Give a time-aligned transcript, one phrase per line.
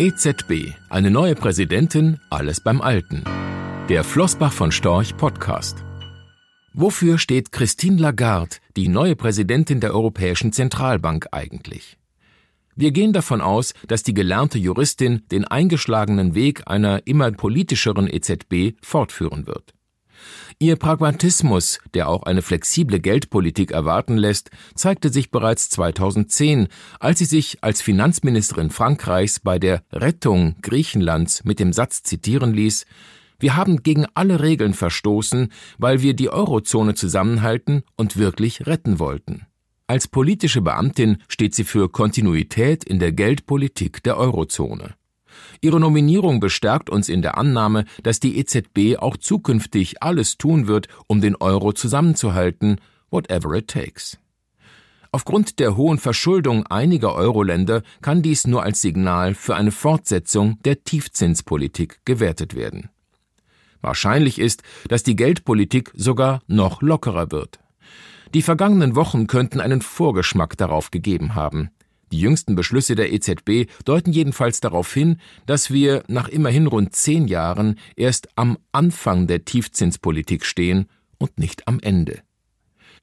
[0.00, 3.24] EZB, eine neue Präsidentin, alles beim Alten.
[3.88, 5.78] Der Flossbach von Storch Podcast.
[6.72, 11.98] Wofür steht Christine Lagarde, die neue Präsidentin der Europäischen Zentralbank eigentlich?
[12.76, 18.76] Wir gehen davon aus, dass die gelernte Juristin den eingeschlagenen Weg einer immer politischeren EZB
[18.80, 19.74] fortführen wird.
[20.58, 27.26] Ihr Pragmatismus, der auch eine flexible Geldpolitik erwarten lässt, zeigte sich bereits 2010, als sie
[27.26, 32.86] sich als Finanzministerin Frankreichs bei der Rettung Griechenlands mit dem Satz zitieren ließ
[33.38, 39.46] Wir haben gegen alle Regeln verstoßen, weil wir die Eurozone zusammenhalten und wirklich retten wollten.
[39.86, 44.97] Als politische Beamtin steht sie für Kontinuität in der Geldpolitik der Eurozone.
[45.60, 50.88] Ihre Nominierung bestärkt uns in der Annahme, dass die EZB auch zukünftig alles tun wird,
[51.06, 54.18] um den Euro zusammenzuhalten, whatever it takes.
[55.10, 60.84] Aufgrund der hohen Verschuldung einiger Euro-Länder kann dies nur als Signal für eine Fortsetzung der
[60.84, 62.90] Tiefzinspolitik gewertet werden.
[63.80, 67.58] Wahrscheinlich ist, dass die Geldpolitik sogar noch lockerer wird.
[68.34, 71.70] Die vergangenen Wochen könnten einen Vorgeschmack darauf gegeben haben.
[72.12, 77.28] Die jüngsten Beschlüsse der EZB deuten jedenfalls darauf hin, dass wir nach immerhin rund zehn
[77.28, 80.86] Jahren erst am Anfang der Tiefzinspolitik stehen
[81.18, 82.20] und nicht am Ende.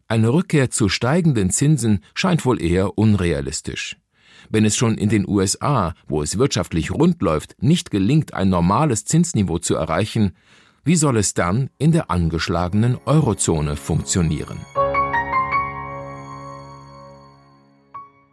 [0.08, 3.98] Eine Rückkehr zu steigenden Zinsen scheint wohl eher unrealistisch.
[4.50, 9.06] Wenn es schon in den USA, wo es wirtschaftlich rund läuft, nicht gelingt, ein normales
[9.06, 10.34] Zinsniveau zu erreichen,
[10.84, 14.60] wie soll es dann in der angeschlagenen Eurozone funktionieren?